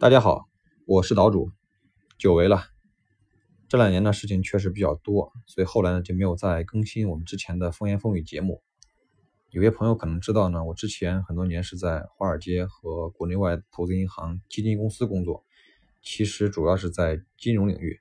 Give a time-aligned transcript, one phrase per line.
[0.00, 0.48] 大家好，
[0.86, 1.50] 我是岛主，
[2.18, 2.62] 久违了。
[3.68, 8.62] 这两年呢事情确实比较多，所以后来呢就没有再更新我们之前的风言风语节目。
[9.50, 15.44] 有些朋友可能知道呢，我之前很多年是在华尔街和国内外投资银行、基金公司工作，
[16.00, 17.98] 其实主要是在金融领域，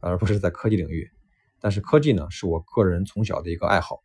[0.00, 1.10] 而不是在科技领域。
[1.58, 4.02] 但是科技呢是我个人从小的一个爱好。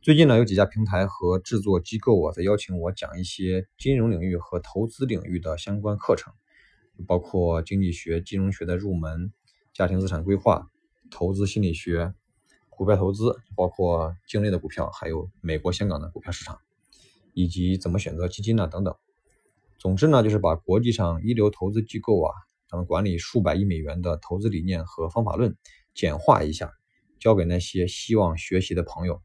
[0.00, 6.32] 最近呢有几家平台和制作机构啊在邀请我讲一些金融领域和投资领域的相关课程。
[7.06, 9.32] 包括经济学、金融学的入门、
[9.72, 10.70] 家庭资产规划、
[11.10, 12.14] 投资心理学、
[12.70, 16.58] 股票投资，包括境内的股票，还有美国、香港的股票市场，
[17.34, 18.94] 以及怎么选择基金呢等等。
[19.78, 22.32] 总之呢，就是把国际上一流投资机构啊，
[22.68, 25.56] 他们管理数百亿美元的投资理念和方法论
[25.94, 26.72] 简化一下，
[27.18, 29.20] 交给那些希望学习的朋友。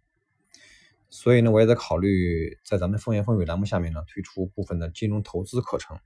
[1.09, 5.97] 所以呢，我也在考虑在咱们风言风语栏目下面呢，推出部分的金融投资课程。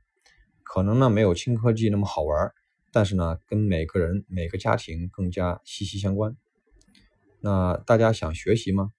[0.76, 2.52] 可能呢没有轻科技那么好玩，
[2.92, 6.36] 但是呢跟每个人每个家庭更加息息相关。
[7.40, 8.92] 那大家想学习吗？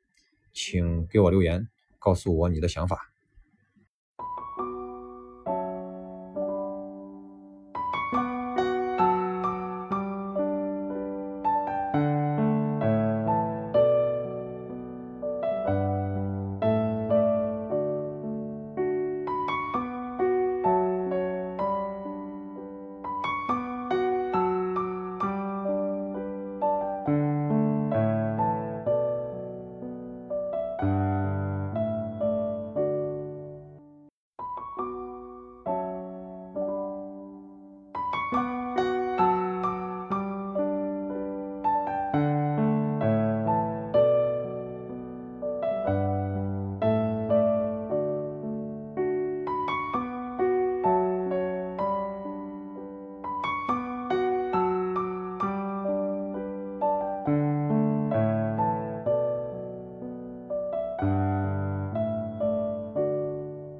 [0.54, 1.68] 请给我留言，
[1.98, 3.12] 告诉我你的想法。